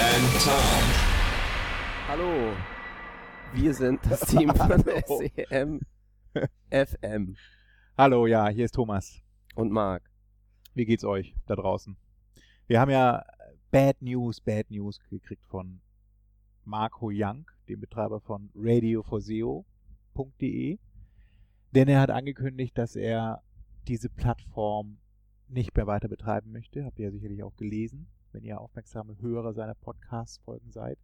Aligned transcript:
and 0.00 0.24
Tom. 0.44 0.84
Hallo, 2.06 2.54
wir 3.52 3.74
sind 3.74 3.98
das 4.08 4.20
Team 4.20 4.54
von 4.54 4.80
SEM 5.06 5.80
FM 6.70 7.34
Hallo, 7.96 8.28
ja, 8.28 8.46
hier 8.48 8.66
ist 8.66 8.76
Thomas. 8.76 9.20
und 9.56 9.72
Marc. 9.72 10.08
Wie 10.74 10.84
geht's 10.84 11.02
euch 11.04 11.34
da 11.46 11.56
draußen? 11.56 11.96
Wir 12.68 12.80
haben 12.80 12.92
ja 12.92 13.24
Bad 13.72 14.00
News, 14.00 14.40
Bad 14.40 14.70
News 14.70 15.00
gekriegt 15.10 15.44
von 15.46 15.80
Marco 16.64 17.10
Young, 17.12 17.50
dem 17.68 17.80
Betreiber 17.80 18.20
von 18.20 18.50
radioforseo.de. 18.54 20.78
Denn 21.72 21.88
er 21.88 22.00
hat 22.00 22.10
angekündigt, 22.10 22.78
dass 22.78 22.94
er 22.94 23.42
diese 23.88 24.08
Plattform 24.08 24.98
nicht 25.48 25.74
mehr 25.76 25.88
weiter 25.88 26.06
betreiben 26.08 26.52
möchte. 26.52 26.84
Habt 26.84 27.00
ihr 27.00 27.06
ja 27.06 27.10
sicherlich 27.10 27.42
auch 27.42 27.56
gelesen, 27.56 28.06
wenn 28.32 28.44
ihr 28.44 28.60
aufmerksame 28.60 29.16
Hörer 29.20 29.52
seiner 29.54 29.74
Podcast-Folgen 29.74 30.70
seid. 30.70 30.98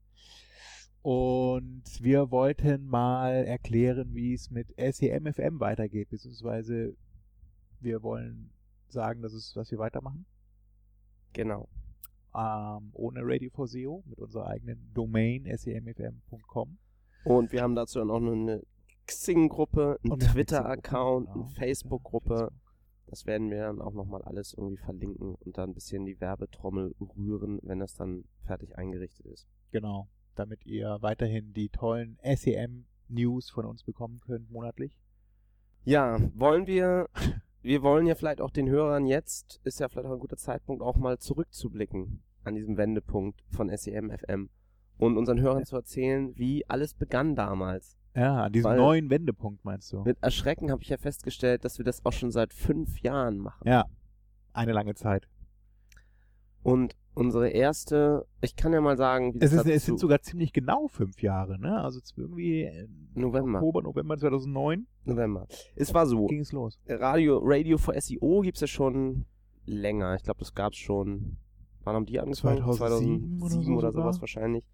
Und 1.02 1.82
wir 2.00 2.30
wollten 2.30 2.86
mal 2.86 3.44
erklären, 3.44 4.14
wie 4.14 4.32
es 4.32 4.50
mit 4.50 4.68
SEMFM 4.78 5.60
weitergeht, 5.60 6.08
beziehungsweise 6.08 6.96
wir 7.80 8.02
wollen 8.02 8.50
sagen, 8.88 9.20
das 9.20 9.34
ist, 9.34 9.54
was 9.56 9.70
wir 9.70 9.78
weitermachen. 9.78 10.24
Genau. 11.34 11.68
Ähm, 12.34 12.90
ohne 12.94 13.20
Radio 13.22 13.50
for 13.50 13.68
SEO 13.68 14.02
mit 14.06 14.18
unserer 14.18 14.46
eigenen 14.46 14.92
Domain 14.94 15.44
semfm.com. 15.44 16.78
Und 17.24 17.52
wir 17.52 17.62
haben 17.62 17.74
dazu 17.74 17.98
dann 17.98 18.10
auch 18.10 18.20
noch 18.20 18.32
eine 18.32 18.62
Xing-Gruppe, 19.06 19.98
einen 20.02 20.18
Twitter-Account, 20.20 21.26
Xing-Gruppe, 21.26 21.40
eine 21.40 21.48
genau. 21.50 21.60
Facebook-Gruppe. 21.60 22.52
Das 23.14 23.26
werden 23.26 23.48
wir 23.48 23.60
dann 23.60 23.80
auch 23.80 23.92
nochmal 23.92 24.22
alles 24.22 24.54
irgendwie 24.54 24.76
verlinken 24.76 25.36
und 25.36 25.56
dann 25.56 25.70
ein 25.70 25.74
bisschen 25.74 26.04
die 26.04 26.20
Werbetrommel 26.20 26.96
rühren, 27.16 27.60
wenn 27.62 27.78
das 27.78 27.94
dann 27.94 28.24
fertig 28.44 28.76
eingerichtet 28.76 29.24
ist. 29.26 29.46
Genau. 29.70 30.08
Damit 30.34 30.66
ihr 30.66 30.98
weiterhin 31.00 31.52
die 31.52 31.68
tollen 31.68 32.18
SEM-News 32.24 33.50
von 33.50 33.66
uns 33.66 33.84
bekommen 33.84 34.18
könnt 34.18 34.50
monatlich. 34.50 34.98
Ja, 35.84 36.18
wollen 36.34 36.66
wir, 36.66 37.08
wir 37.62 37.84
wollen 37.84 38.08
ja 38.08 38.16
vielleicht 38.16 38.40
auch 38.40 38.50
den 38.50 38.68
Hörern 38.68 39.06
jetzt, 39.06 39.60
ist 39.62 39.78
ja 39.78 39.88
vielleicht 39.88 40.08
auch 40.08 40.14
ein 40.14 40.18
guter 40.18 40.36
Zeitpunkt, 40.36 40.82
auch 40.82 40.96
mal 40.96 41.16
zurückzublicken 41.18 42.20
an 42.42 42.56
diesem 42.56 42.76
Wendepunkt 42.76 43.44
von 43.48 43.70
SEM 43.76 44.10
FM 44.10 44.50
und 44.98 45.16
unseren 45.16 45.40
Hörern 45.40 45.64
zu 45.64 45.76
erzählen, 45.76 46.36
wie 46.36 46.68
alles 46.68 46.94
begann 46.94 47.36
damals. 47.36 47.96
Ja, 48.14 48.44
an 48.44 48.52
diesem 48.52 48.70
Weil- 48.70 48.78
neuen 48.78 49.10
Wendepunkt 49.10 49.64
meinst 49.64 49.92
du? 49.92 50.02
Mit 50.02 50.18
Erschrecken 50.22 50.70
habe 50.70 50.82
ich 50.82 50.88
ja 50.88 50.96
festgestellt, 50.96 51.64
dass 51.64 51.78
wir 51.78 51.84
das 51.84 52.04
auch 52.04 52.12
schon 52.12 52.30
seit 52.30 52.52
fünf 52.54 53.00
Jahren 53.00 53.38
machen. 53.38 53.66
Ja, 53.66 53.86
eine 54.52 54.72
lange 54.72 54.94
Zeit. 54.94 55.28
Und 56.62 56.96
unsere 57.14 57.48
erste, 57.50 58.26
ich 58.40 58.56
kann 58.56 58.72
ja 58.72 58.80
mal 58.80 58.96
sagen, 58.96 59.34
wie 59.34 59.38
Es, 59.40 59.50
das 59.52 59.66
ist, 59.66 59.72
es 59.72 59.84
sind 59.86 60.00
sogar 60.00 60.20
ziemlich 60.22 60.52
genau 60.52 60.88
fünf 60.88 61.22
Jahre, 61.22 61.58
ne? 61.58 61.80
Also 61.82 62.00
irgendwie 62.16 62.62
äh, 62.62 62.88
November. 63.14 63.58
Oktober, 63.58 63.82
November 63.82 64.16
2009 64.16 64.86
November. 65.04 65.46
Es 65.76 65.92
war 65.92 66.06
so, 66.06 66.26
ging 66.26 66.40
es 66.40 66.52
los. 66.52 66.78
Radio, 66.88 67.38
Radio 67.42 67.78
for 67.78 67.94
SEO 68.00 68.40
gibt's 68.40 68.60
ja 68.60 68.66
schon 68.66 69.26
länger. 69.66 70.14
Ich 70.16 70.22
glaube, 70.22 70.40
das 70.40 70.54
gab's 70.54 70.78
schon, 70.78 71.36
wann 71.84 71.94
haben 71.96 72.06
die 72.06 72.18
angefangen? 72.18 72.58
2007 72.58 73.42
oder 73.42 73.50
so 73.50 73.72
oder 73.72 73.92
sowas 73.92 74.20
wahrscheinlich. 74.20 74.64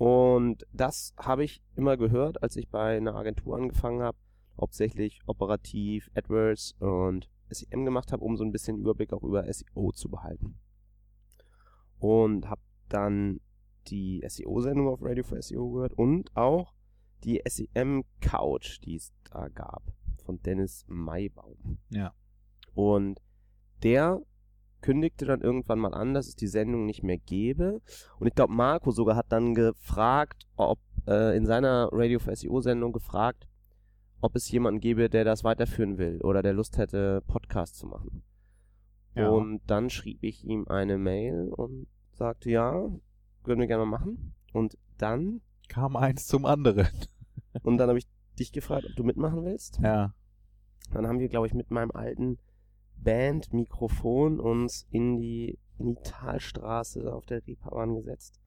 Und 0.00 0.66
das 0.72 1.12
habe 1.18 1.44
ich 1.44 1.62
immer 1.76 1.98
gehört, 1.98 2.42
als 2.42 2.56
ich 2.56 2.70
bei 2.70 2.96
einer 2.96 3.14
Agentur 3.14 3.54
angefangen 3.54 4.00
habe, 4.00 4.16
hauptsächlich 4.58 5.20
operativ, 5.26 6.10
AdWords 6.14 6.74
und 6.78 7.28
SEM 7.50 7.84
gemacht 7.84 8.10
habe, 8.10 8.24
um 8.24 8.34
so 8.38 8.42
ein 8.42 8.50
bisschen 8.50 8.78
Überblick 8.78 9.12
auch 9.12 9.22
über 9.22 9.44
SEO 9.52 9.92
zu 9.92 10.08
behalten. 10.08 10.58
Und 11.98 12.48
habe 12.48 12.62
dann 12.88 13.40
die 13.88 14.24
SEO-Sendung 14.26 14.88
auf 14.88 15.02
Radio 15.02 15.22
for 15.22 15.42
SEO 15.42 15.70
gehört 15.70 15.92
und 15.92 16.34
auch 16.34 16.72
die 17.24 17.42
SEM 17.46 18.04
Couch, 18.22 18.80
die 18.82 18.94
es 18.94 19.12
da 19.30 19.48
gab, 19.48 19.82
von 20.24 20.40
Dennis 20.40 20.86
Maibaum. 20.88 21.76
Ja. 21.90 22.14
Und 22.72 23.20
der 23.82 24.22
kündigte 24.80 25.26
dann 25.26 25.40
irgendwann 25.40 25.78
mal 25.78 25.94
an, 25.94 26.14
dass 26.14 26.28
es 26.28 26.36
die 26.36 26.46
Sendung 26.46 26.86
nicht 26.86 27.02
mehr 27.02 27.18
gäbe. 27.18 27.80
Und 28.18 28.26
ich 28.26 28.34
glaube, 28.34 28.54
Marco 28.54 28.90
sogar 28.90 29.16
hat 29.16 29.26
dann 29.30 29.54
gefragt, 29.54 30.46
ob 30.56 30.78
äh, 31.06 31.36
in 31.36 31.46
seiner 31.46 31.88
Radio 31.92 32.18
for 32.18 32.34
SEO 32.34 32.60
Sendung 32.60 32.92
gefragt, 32.92 33.46
ob 34.20 34.36
es 34.36 34.50
jemanden 34.50 34.80
gäbe, 34.80 35.08
der 35.08 35.24
das 35.24 35.44
weiterführen 35.44 35.98
will 35.98 36.20
oder 36.22 36.42
der 36.42 36.52
Lust 36.52 36.78
hätte, 36.78 37.22
Podcast 37.26 37.76
zu 37.76 37.86
machen. 37.86 38.22
Ja. 39.14 39.28
Und 39.28 39.62
dann 39.66 39.90
schrieb 39.90 40.22
ich 40.22 40.44
ihm 40.44 40.68
eine 40.68 40.98
Mail 40.98 41.48
und 41.48 41.86
sagte, 42.12 42.50
ja, 42.50 42.72
würden 43.44 43.60
wir 43.60 43.66
gerne 43.66 43.84
mal 43.84 43.98
machen. 43.98 44.34
Und 44.52 44.76
dann, 44.98 45.40
Kam 45.68 45.96
eins 45.96 46.26
zum 46.26 46.44
anderen. 46.44 46.88
und 47.62 47.78
dann 47.78 47.88
habe 47.88 47.98
ich 47.98 48.06
dich 48.38 48.52
gefragt, 48.52 48.86
ob 48.88 48.96
du 48.96 49.04
mitmachen 49.04 49.44
willst. 49.44 49.80
Ja. 49.82 50.14
Dann 50.92 51.06
haben 51.06 51.18
wir, 51.18 51.28
glaube 51.28 51.46
ich, 51.46 51.54
mit 51.54 51.70
meinem 51.70 51.90
alten 51.92 52.38
Band-Mikrofon 53.02 54.40
uns 54.40 54.86
in 54.90 55.16
die, 55.18 55.58
in 55.78 55.86
die 55.86 56.02
Talstraße 56.02 57.12
auf 57.12 57.26
der 57.26 57.46
Reeperbahn 57.46 57.94
gesetzt 57.94 58.40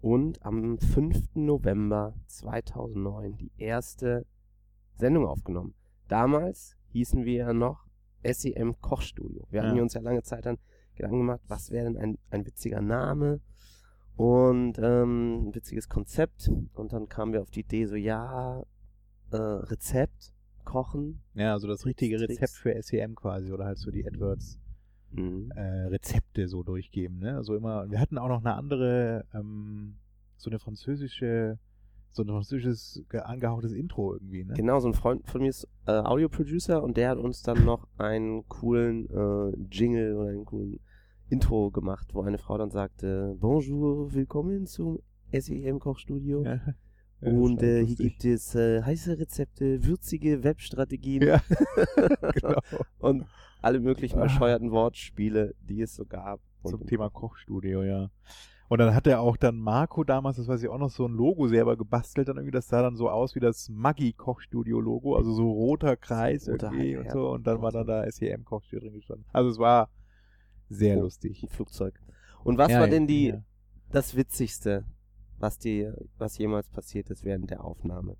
und 0.00 0.44
am 0.44 0.78
5. 0.78 1.34
November 1.34 2.14
2009 2.26 3.36
die 3.36 3.52
erste 3.56 4.26
Sendung 4.96 5.26
aufgenommen. 5.26 5.74
Damals 6.08 6.76
hießen 6.88 7.24
wir 7.24 7.34
ja 7.34 7.52
noch 7.52 7.86
SEM 8.22 8.80
Kochstudio. 8.80 9.46
Wir 9.50 9.62
hatten 9.62 9.76
Ja. 9.76 9.82
uns 9.82 9.94
ja 9.94 10.00
lange 10.00 10.22
Zeit 10.22 10.46
dann 10.46 10.58
Gedanken 10.94 11.18
gemacht, 11.18 11.40
was 11.48 11.70
wäre 11.70 11.86
denn 11.86 11.96
ein, 11.96 12.18
ein 12.30 12.46
witziger 12.46 12.80
Name 12.80 13.40
und 14.16 14.78
ähm, 14.78 15.48
ein 15.48 15.54
witziges 15.54 15.88
Konzept. 15.88 16.50
Und 16.74 16.92
dann 16.92 17.08
kamen 17.08 17.32
wir 17.32 17.42
auf 17.42 17.50
die 17.50 17.60
Idee, 17.60 17.86
so 17.86 17.96
ja, 17.96 18.62
äh, 19.32 19.36
Rezept, 19.36 20.33
Kochen, 20.64 21.20
Ja, 21.34 21.52
also 21.52 21.68
das 21.68 21.86
richtige 21.86 22.16
Tricks. 22.16 22.32
Rezept 22.40 22.52
für 22.52 22.82
SEM 22.82 23.14
quasi 23.14 23.52
oder 23.52 23.64
halt 23.66 23.78
so 23.78 23.90
die 23.90 24.06
AdWords 24.06 24.58
Mhm. 25.12 25.52
äh, 25.54 25.60
Rezepte 25.86 26.48
so 26.48 26.62
durchgeben, 26.64 27.18
ne? 27.20 27.36
Also 27.36 27.54
immer, 27.54 27.88
wir 27.90 28.00
hatten 28.00 28.18
auch 28.18 28.26
noch 28.28 28.40
eine 28.40 28.54
andere, 28.54 29.24
ähm, 29.32 29.94
so 30.36 30.50
eine 30.50 30.58
französische, 30.58 31.58
so 32.10 32.22
ein 32.22 32.28
französisches 32.28 33.04
ge- 33.08 33.20
angehauchtes 33.20 33.72
Intro 33.72 34.14
irgendwie, 34.14 34.44
ne? 34.44 34.54
Genau, 34.54 34.80
so 34.80 34.88
ein 34.88 34.94
Freund 34.94 35.24
von 35.28 35.40
mir 35.42 35.50
ist 35.50 35.68
äh, 35.86 35.92
Audio-Producer 35.92 36.82
und 36.82 36.96
der 36.96 37.10
hat 37.10 37.18
uns 37.18 37.42
dann 37.42 37.64
noch 37.64 37.86
einen 37.96 38.48
coolen 38.48 39.08
äh, 39.08 39.56
Jingle 39.70 40.16
oder 40.16 40.30
einen 40.30 40.44
coolen 40.46 40.80
Intro 41.28 41.70
gemacht, 41.70 42.08
wo 42.12 42.22
eine 42.22 42.38
Frau 42.38 42.58
dann 42.58 42.70
sagte, 42.70 43.36
Bonjour, 43.38 44.12
willkommen 44.14 44.66
zum 44.66 44.98
SEM 45.32 45.78
Kochstudio. 45.78 46.42
Ja. 46.44 46.60
Und 47.20 47.62
äh, 47.62 47.84
hier 47.86 47.96
gibt 47.96 48.24
es 48.24 48.54
äh, 48.54 48.82
heiße 48.82 49.18
Rezepte, 49.18 49.84
würzige 49.84 50.44
Webstrategien 50.44 51.22
Ja, 51.22 51.40
genau. 52.34 52.58
und 52.98 53.24
alle 53.62 53.80
möglichen 53.80 54.18
Ah. 54.18 54.24
bescheuerten 54.24 54.70
Wortspiele, 54.72 55.54
die 55.62 55.80
es 55.80 55.94
so 55.94 56.04
gab. 56.04 56.40
Zum 56.64 56.80
Und 56.82 56.86
Thema 56.86 57.08
Kochstudio, 57.10 57.82
ja. 57.82 58.10
Und 58.68 58.78
dann 58.78 58.94
hat 58.94 59.06
er 59.06 59.20
auch 59.20 59.36
dann 59.36 59.56
Marco 59.58 60.04
damals, 60.04 60.36
das 60.38 60.48
weiß 60.48 60.62
ich 60.62 60.68
auch 60.68 60.78
noch, 60.78 60.90
so 60.90 61.06
ein 61.06 61.12
Logo 61.12 61.48
selber 61.48 61.76
gebastelt, 61.76 62.28
dann 62.28 62.36
irgendwie, 62.36 62.50
das 62.52 62.68
sah 62.68 62.82
dann 62.82 62.96
so 62.96 63.08
aus 63.10 63.34
wie 63.34 63.40
das 63.40 63.68
Maggi-Kochstudio-Logo, 63.70 65.16
also 65.16 65.32
so 65.32 65.50
roter 65.50 65.96
Kreis 65.96 66.48
Roter 66.48 66.72
irgendwie 66.72 66.96
und 66.96 67.10
so. 67.10 67.30
Und 67.30 67.46
dann 67.46 67.60
war 67.62 67.72
dann 67.72 67.86
da 67.86 68.10
SEM-Kochstudio 68.10 68.80
drin 68.88 68.94
gestanden. 68.94 69.26
Also 69.32 69.50
es 69.50 69.58
war 69.58 69.90
sehr 70.68 70.96
Oh. 70.98 71.02
lustig. 71.02 71.42
ein 71.42 71.48
Flugzeug. 71.50 71.94
Und 72.42 72.58
was 72.58 72.70
Ja, 72.72 72.80
war 72.80 72.88
denn 72.88 73.06
die 73.06 73.28
ja. 73.28 73.42
das 73.90 74.16
Witzigste, 74.16 74.84
was 75.38 75.58
dir, 75.58 75.96
was 76.18 76.38
jemals 76.38 76.68
passiert 76.68 77.10
ist 77.10 77.24
während 77.24 77.50
der 77.50 77.64
Aufnahme? 77.64 78.16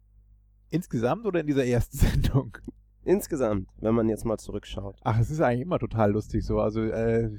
Insgesamt 0.71 1.27
oder 1.27 1.41
in 1.41 1.47
dieser 1.47 1.65
ersten 1.65 1.97
Sendung? 1.99 2.57
Insgesamt, 3.05 3.69
wenn 3.81 3.95
man 3.95 4.09
jetzt 4.09 4.25
mal 4.25 4.39
zurückschaut. 4.39 4.97
Ach, 5.03 5.19
es 5.21 5.31
ist 5.31 5.41
eigentlich 5.41 5.61
immer 5.61 5.79
total 5.79 6.13
lustig 6.13 6.43
so. 6.45 6.59
Also 6.59 6.83
äh, 6.83 7.31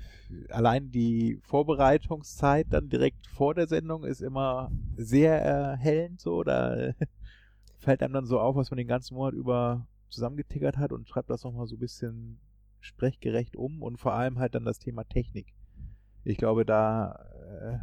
allein 0.49 0.91
die 0.91 1.39
Vorbereitungszeit 1.41 2.67
dann 2.69 2.87
direkt 2.87 3.25
vor 3.27 3.55
der 3.55 3.67
Sendung 3.67 4.03
ist 4.03 4.21
immer 4.21 4.71
sehr 4.95 5.41
erhellend 5.41 6.21
so. 6.21 6.43
Da 6.43 6.75
äh, 6.75 6.93
fällt 7.79 8.03
einem 8.03 8.13
dann 8.13 8.25
so 8.27 8.39
auf, 8.39 8.55
was 8.55 8.69
man 8.69 8.77
den 8.77 8.87
ganzen 8.87 9.15
Monat 9.15 9.33
über 9.33 9.87
zusammengetickert 10.09 10.77
hat 10.77 10.91
und 10.91 11.09
schreibt 11.09 11.31
das 11.31 11.43
nochmal 11.43 11.65
so 11.65 11.75
ein 11.75 11.79
bisschen 11.79 12.39
sprechgerecht 12.79 13.55
um 13.55 13.81
und 13.81 13.97
vor 13.97 14.13
allem 14.13 14.37
halt 14.37 14.53
dann 14.53 14.65
das 14.65 14.77
Thema 14.77 15.03
Technik. 15.03 15.53
Ich 16.23 16.37
glaube, 16.37 16.63
da, 16.65 17.25
äh, 17.61 17.77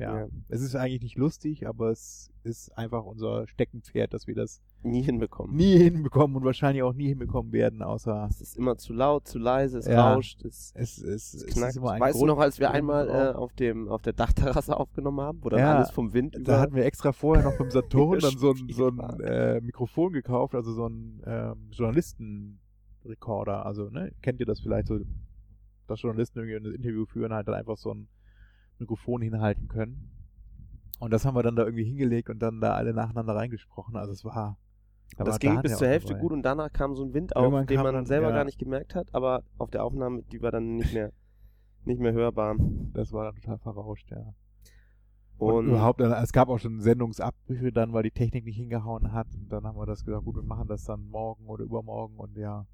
ja. 0.00 0.20
Ja. 0.20 0.28
Es 0.48 0.60
ist 0.62 0.74
eigentlich 0.74 1.02
nicht 1.02 1.16
lustig, 1.18 1.66
aber 1.68 1.90
es 1.90 2.32
ist 2.42 2.76
einfach 2.78 3.04
unser 3.04 3.46
Steckenpferd, 3.46 4.14
dass 4.14 4.26
wir 4.26 4.34
das 4.34 4.62
Nie 4.82 5.02
hinbekommen. 5.02 5.54
nie 5.54 5.76
hinbekommen 5.76 6.36
und 6.36 6.44
wahrscheinlich 6.44 6.82
auch 6.82 6.94
nie 6.94 7.08
hinbekommen 7.08 7.52
werden, 7.52 7.82
außer 7.82 8.26
Es 8.30 8.40
ist 8.40 8.56
immer 8.56 8.76
zu 8.78 8.92
laut, 8.94 9.28
zu 9.28 9.38
leise, 9.38 9.78
es 9.78 9.86
Ja. 9.86 10.14
rauscht, 10.14 10.42
es, 10.44 10.72
es, 10.74 10.98
es, 10.98 11.34
es 11.34 11.34
es 11.44 11.46
knackt. 11.54 11.70
ist 11.72 11.76
immer 11.76 11.90
ein 11.92 12.00
weißt 12.00 12.20
du 12.20 12.26
noch, 12.26 12.38
als 12.38 12.58
wir 12.58 12.70
einmal 12.70 13.08
äh, 13.08 13.34
auf 13.36 13.52
dem 13.52 13.88
auf 13.88 14.00
der 14.02 14.14
Dachterrasse 14.14 14.76
aufgenommen 14.76 15.20
haben, 15.20 15.38
wo 15.44 15.50
dann 15.50 15.60
Ja, 15.60 15.76
alles 15.76 15.90
vom 15.90 16.12
Wind 16.14 16.36
Da 16.44 16.58
hatten 16.60 16.74
wir 16.74 16.84
extra 16.86 17.12
vorher 17.12 17.44
noch 17.44 17.58
beim 17.58 17.70
Saturn 17.70 18.18
dann 18.20 18.38
so 18.38 18.52
ein, 18.52 18.68
so 18.70 18.88
ein 18.88 19.20
äh, 19.20 19.60
Mikrofon 19.60 20.12
gekauft, 20.14 20.54
also 20.54 20.72
so 20.72 20.86
ein 20.88 21.22
ähm, 21.26 21.68
Journalistenrekorder. 21.72 23.66
Also, 23.66 23.90
ne, 23.90 24.12
kennt 24.22 24.40
ihr 24.40 24.46
das 24.46 24.60
vielleicht 24.60 24.88
so, 24.88 24.98
dass 25.86 26.02
Journalisten 26.02 26.38
irgendwie 26.38 26.56
ein 26.70 26.74
Interview 26.74 27.04
führen, 27.04 27.32
halt 27.32 27.48
dann 27.48 27.54
einfach 27.54 27.76
so 27.76 27.92
ein 27.92 28.08
Mikrofon 28.80 29.22
hinhalten 29.22 29.68
können. 29.68 30.10
Und 30.98 31.12
das 31.12 31.24
haben 31.24 31.34
wir 31.34 31.42
dann 31.42 31.56
da 31.56 31.64
irgendwie 31.64 31.84
hingelegt 31.84 32.28
und 32.30 32.40
dann 32.40 32.60
da 32.60 32.74
alle 32.74 32.92
nacheinander 32.92 33.34
reingesprochen. 33.34 33.96
Also 33.96 34.12
es 34.12 34.24
war. 34.24 34.58
da 35.16 35.24
das 35.24 35.34
war 35.34 35.38
ging 35.38 35.62
bis 35.62 35.76
zur 35.78 35.88
Hälfte 35.88 36.08
dabei. 36.10 36.20
gut 36.20 36.32
und 36.32 36.42
danach 36.42 36.72
kam 36.72 36.94
so 36.94 37.04
ein 37.04 37.14
Wind 37.14 37.34
auf, 37.36 37.44
Irgendwann 37.44 37.66
den 37.66 37.82
man 37.82 37.94
dann- 37.94 38.06
selber 38.06 38.28
ja. 38.28 38.34
gar 38.36 38.44
nicht 38.44 38.58
gemerkt 38.58 38.94
hat, 38.94 39.08
aber 39.14 39.42
auf 39.58 39.70
der 39.70 39.84
Aufnahme, 39.84 40.22
die 40.30 40.42
war 40.42 40.50
dann 40.50 40.76
nicht 40.76 40.92
mehr 40.94 41.12
nicht 41.84 42.00
mehr 42.00 42.12
hörbar. 42.12 42.56
Das 42.92 43.12
war 43.12 43.24
dann 43.24 43.34
total 43.36 43.58
verrauscht, 43.58 44.10
ja. 44.10 44.34
Und, 45.38 45.54
Und 45.54 45.68
überhaupt, 45.68 46.02
äh, 46.02 46.04
es 46.22 46.32
gab 46.32 46.50
auch 46.50 46.58
schon 46.58 46.80
Sendungsabbrüche 46.82 47.72
dann, 47.72 47.94
weil 47.94 48.02
die 48.02 48.10
Technik 48.10 48.44
nicht 48.44 48.56
hingehauen 48.58 49.12
hat. 49.12 49.26
Und 49.34 49.48
dann 49.50 49.64
haben 49.64 49.78
wir 49.78 49.86
das 49.86 50.04
gesagt, 50.04 50.26
gut, 50.26 50.36
wir 50.36 50.42
machen 50.42 50.68
das 50.68 50.84
dann 50.84 51.08
morgen 51.08 51.46
oder 51.46 51.64
übermorgen 51.64 52.18
und 52.18 52.36
ja. 52.36 52.66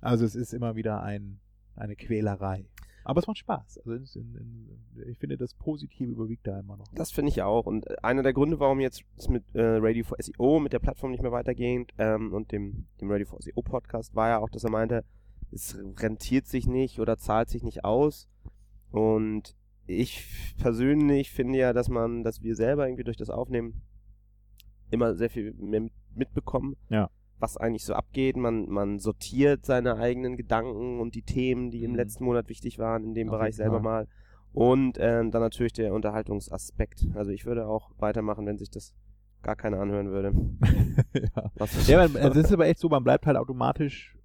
Also 0.00 0.24
es 0.24 0.34
ist 0.34 0.52
immer 0.52 0.74
wieder 0.74 1.02
ein, 1.04 1.38
eine 1.76 1.94
Quälerei. 1.94 2.66
Aber 3.08 3.20
es 3.20 3.26
macht 3.26 3.38
Spaß. 3.38 3.78
Also 3.78 4.20
in, 4.20 4.34
in, 4.34 5.08
ich 5.08 5.18
finde, 5.18 5.36
das 5.38 5.54
Positive 5.54 6.10
überwiegt 6.10 6.46
da 6.46 6.60
immer 6.60 6.76
noch. 6.76 6.86
Das 6.94 7.10
finde 7.10 7.30
ich 7.30 7.40
auch. 7.42 7.64
Und 7.66 7.86
äh, 7.88 7.96
einer 8.02 8.22
der 8.22 8.32
Gründe, 8.34 8.60
warum 8.60 8.80
jetzt 8.80 9.02
mit 9.28 9.44
äh, 9.54 9.62
Radio 9.62 10.04
for 10.04 10.18
SEO, 10.20 10.60
mit 10.60 10.72
der 10.74 10.78
Plattform 10.78 11.10
nicht 11.12 11.22
mehr 11.22 11.32
weitergeht 11.32 11.92
ähm, 11.98 12.32
und 12.34 12.52
dem, 12.52 12.86
dem 13.00 13.10
Radio 13.10 13.26
for 13.26 13.40
SEO 13.40 13.62
Podcast, 13.62 14.14
war 14.14 14.28
ja 14.28 14.38
auch, 14.38 14.50
dass 14.50 14.62
er 14.64 14.70
meinte, 14.70 15.04
es 15.50 15.76
rentiert 15.96 16.46
sich 16.46 16.66
nicht 16.66 17.00
oder 17.00 17.16
zahlt 17.16 17.48
sich 17.48 17.62
nicht 17.62 17.84
aus. 17.84 18.28
Und 18.90 19.56
ich 19.86 20.54
persönlich 20.58 21.30
finde 21.30 21.58
ja, 21.58 21.72
dass 21.72 21.88
man, 21.88 22.22
dass 22.24 22.42
wir 22.42 22.54
selber 22.54 22.86
irgendwie 22.86 23.04
durch 23.04 23.16
das 23.16 23.30
Aufnehmen 23.30 23.80
immer 24.90 25.14
sehr 25.14 25.30
viel 25.30 25.54
mehr 25.54 25.80
mit- 25.80 25.92
mitbekommen, 26.14 26.76
Ja. 26.90 27.08
Was 27.40 27.56
eigentlich 27.56 27.84
so 27.84 27.94
abgeht. 27.94 28.36
Man, 28.36 28.68
man 28.68 28.98
sortiert 28.98 29.64
seine 29.64 29.96
eigenen 29.96 30.36
Gedanken 30.36 31.00
und 31.00 31.14
die 31.14 31.22
Themen, 31.22 31.70
die 31.70 31.84
im 31.84 31.92
Mhm. 31.92 31.96
letzten 31.96 32.24
Monat 32.24 32.48
wichtig 32.48 32.78
waren, 32.78 33.04
in 33.04 33.14
dem 33.14 33.28
Auf 33.28 33.36
Bereich 33.36 33.56
selber 33.56 33.80
mal. 33.80 34.08
Und 34.52 34.96
ähm, 34.98 35.30
dann 35.30 35.42
natürlich 35.42 35.72
der 35.72 35.92
Unterhaltungsaspekt. 35.94 37.06
Also 37.14 37.30
ich 37.30 37.46
würde 37.46 37.66
auch 37.66 37.90
weitermachen, 37.98 38.46
wenn 38.46 38.58
sich 38.58 38.70
das 38.70 38.94
gar 39.42 39.54
keiner 39.56 39.78
anhören 39.80 40.10
würde. 40.10 40.32
ja. 41.14 41.50
Ja, 41.86 42.08
man, 42.08 42.16
es 42.16 42.36
ist 42.36 42.52
aber 42.52 42.66
echt 42.66 42.80
so, 42.80 42.88
man 42.88 43.04
bleibt 43.04 43.26
halt 43.26 43.36
automatisch 43.36 44.16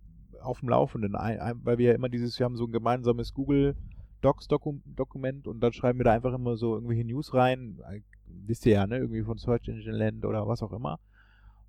auf 0.41 0.59
dem 0.61 0.69
Laufenden, 0.69 1.15
ein, 1.15 1.39
ein, 1.39 1.59
weil 1.63 1.77
wir 1.77 1.89
ja 1.89 1.93
immer 1.95 2.09
dieses, 2.09 2.37
wir 2.39 2.45
haben 2.45 2.57
so 2.57 2.65
ein 2.65 2.71
gemeinsames 2.71 3.33
Google 3.33 3.75
Docs 4.21 4.47
Doku 4.47 4.79
Dokument 4.85 5.47
und 5.47 5.59
dann 5.59 5.71
schreiben 5.73 5.99
wir 5.99 6.05
da 6.05 6.13
einfach 6.13 6.33
immer 6.33 6.55
so 6.57 6.73
irgendwelche 6.75 7.05
News 7.05 7.33
rein, 7.33 7.79
Äh, 7.91 7.99
wisst 8.25 8.65
ihr 8.65 8.73
ja, 8.73 8.87
ne, 8.87 8.97
irgendwie 8.97 9.21
von 9.21 9.37
Search 9.37 9.67
Engine 9.67 9.95
Land 9.95 10.25
oder 10.25 10.47
was 10.47 10.63
auch 10.63 10.73
immer. 10.73 10.99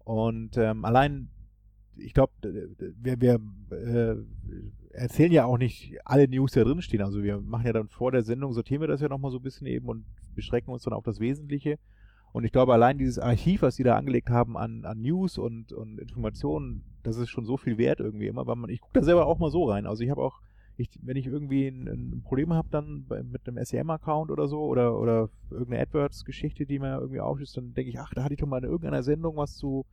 Und 0.05 0.57
ähm, 0.57 0.85
allein, 0.85 1.31
ich 1.97 2.15
glaube, 2.15 2.33
wir, 2.43 3.21
wir 3.21 3.41
äh, 3.71 4.17
erzählen 4.91 5.33
ja 5.33 5.45
auch 5.45 5.59
nicht 5.59 5.99
alle 6.05 6.29
News, 6.29 6.53
die 6.53 6.59
da 6.61 6.65
drin 6.65 6.83
stehen. 6.83 7.03
Also 7.03 7.23
wir 7.23 7.41
machen 7.41 7.67
ja 7.67 7.73
dann 7.73 7.89
vor 7.89 8.13
der 8.13 8.23
Sendung, 8.23 8.53
sortieren 8.53 8.81
wir 8.81 8.89
das 8.89 9.01
ja 9.01 9.09
nochmal 9.09 9.31
so 9.31 9.39
ein 9.39 9.43
bisschen 9.43 9.67
eben 9.67 9.89
und 9.89 10.05
beschränken 10.35 10.71
uns 10.73 10.83
dann 10.83 10.95
auf 10.95 11.05
das 11.05 11.21
Wesentliche. 11.21 11.79
Und 12.33 12.45
ich 12.45 12.53
glaube, 12.53 12.73
allein 12.73 12.99
dieses 12.99 13.19
Archiv, 13.19 13.63
was 13.63 13.77
die 13.77 13.85
da 13.85 13.97
angelegt 13.97 14.29
haben 14.29 14.57
an, 14.57 14.85
an 14.85 15.01
News 15.01 15.39
und, 15.39 15.73
und 15.73 16.01
Informationen, 16.01 16.83
das 17.05 17.17
ist 17.17 17.31
schon 17.31 17.45
so 17.45 17.57
viel 17.57 17.79
wert 17.79 18.01
irgendwie 18.01 18.27
immer, 18.27 18.47
weil 18.47 18.57
man, 18.57 18.71
ich 18.71 18.81
gucke 18.81 18.99
da 18.99 19.05
selber 19.05 19.27
auch 19.27 19.39
mal 19.39 19.51
so 19.51 19.65
rein. 19.65 19.87
Also 19.87 20.03
ich 20.03 20.11
habe 20.11 20.21
auch, 20.21 20.41
ich, 20.77 20.91
wenn 21.03 21.17
ich 21.17 21.27
irgendwie 21.27 21.69
ein, 21.69 21.87
ein 21.87 22.23
Problem 22.25 22.53
habe 22.53 22.69
dann 22.71 23.05
bei, 23.07 23.23
mit 23.23 23.47
einem 23.47 23.65
SEM-Account 23.65 24.31
oder 24.31 24.49
so 24.49 24.61
oder, 24.65 24.99
oder 24.99 25.29
irgendeine 25.51 25.83
AdWords-Geschichte, 25.83 26.67
die 26.67 26.79
mir 26.79 26.99
irgendwie 26.99 27.21
aufschießt, 27.21 27.57
dann 27.57 27.75
denke 27.75 27.91
ich, 27.91 27.99
ach, 28.01 28.13
da 28.15 28.25
hatte 28.25 28.35
ich 28.35 28.41
doch 28.41 28.47
mal 28.47 28.59
in 28.59 28.65
irgendeiner 28.65 29.03
Sendung 29.03 29.37
was 29.37 29.55
zu, 29.57 29.87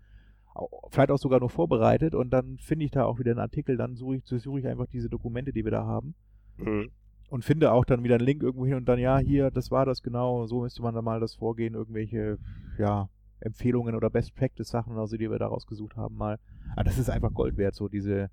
vielleicht 0.89 1.11
auch 1.11 1.17
sogar 1.17 1.39
nur 1.39 1.49
vorbereitet 1.49 2.15
und 2.15 2.31
dann 2.31 2.57
finde 2.57 2.85
ich 2.85 2.91
da 2.91 3.05
auch 3.05 3.19
wieder 3.19 3.31
einen 3.31 3.39
Artikel, 3.39 3.77
dann 3.77 3.95
suche 3.95 4.17
ich, 4.17 4.25
suche 4.25 4.59
ich 4.59 4.67
einfach 4.67 4.87
diese 4.87 5.09
Dokumente, 5.09 5.53
die 5.53 5.63
wir 5.63 5.71
da 5.71 5.85
haben 5.85 6.15
Mhm. 6.57 6.91
und 7.29 7.45
finde 7.45 7.71
auch 7.71 7.85
dann 7.85 8.03
wieder 8.03 8.15
einen 8.15 8.25
Link 8.25 8.43
irgendwo 8.43 8.65
hin 8.65 8.75
und 8.75 8.85
dann, 8.85 8.99
ja, 8.99 9.17
hier, 9.19 9.51
das 9.51 9.71
war 9.71 9.85
das 9.85 10.01
genau, 10.01 10.45
so 10.47 10.61
müsste 10.61 10.81
man 10.81 10.93
dann 10.95 11.05
mal 11.05 11.19
das 11.19 11.35
vorgehen, 11.35 11.75
irgendwelche, 11.75 12.37
ja, 12.77 13.07
Empfehlungen 13.39 13.95
oder 13.95 14.09
Best 14.09 14.35
Practice 14.35 14.69
Sachen, 14.69 14.97
also 14.97 15.17
die 15.17 15.31
wir 15.31 15.39
da 15.39 15.47
rausgesucht 15.47 15.95
haben, 15.95 16.15
mal. 16.15 16.37
Aber 16.73 16.83
das 16.83 16.99
ist 16.99 17.09
einfach 17.09 17.33
Gold 17.33 17.57
wert, 17.57 17.73
so 17.73 17.87
diese, 17.87 18.29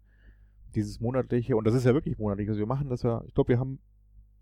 dieses 0.75 1.01
monatliche, 1.01 1.57
und 1.57 1.67
das 1.67 1.75
ist 1.75 1.85
ja 1.85 1.95
wirklich 1.95 2.19
monatlich, 2.19 2.49
also 2.49 2.59
wir 2.59 2.67
machen 2.67 2.89
das 2.89 3.03
ja, 3.03 3.23
ich 3.27 3.35
glaube, 3.35 3.49
wir 3.49 3.59
haben 3.59 3.79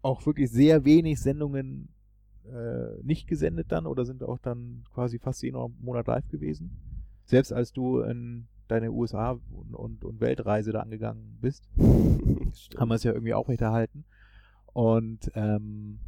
auch 0.03 0.25
wirklich 0.27 0.51
sehr 0.51 0.85
wenig 0.85 1.21
Sendungen 1.21 1.89
äh, 2.45 3.03
nicht 3.03 3.27
gesendet 3.27 3.73
dann 3.73 3.87
oder 3.87 4.05
sind 4.05 4.23
auch 4.23 4.39
dann 4.39 4.85
quasi 4.95 5.19
fast 5.19 5.43
jeden 5.43 5.59
Monat 5.81 6.07
live 6.07 6.29
gewesen. 6.29 6.71
Selbst 7.25 7.53
als 7.53 7.73
du 7.73 8.01
in 8.01 8.47
deine 8.69 8.93
USA 8.93 9.33
und, 9.51 9.75
und, 9.75 10.05
und 10.05 10.21
Weltreise 10.21 10.73
da 10.73 10.81
angegangen 10.81 11.39
bist 11.41 11.69
haben 11.77 12.89
wir 12.89 12.95
es 12.95 13.05
ja 13.05 13.13
irgendwie 13.13 13.35
aufrechterhalten. 13.35 14.05
Und 14.73 15.31
ähm, 15.35 15.99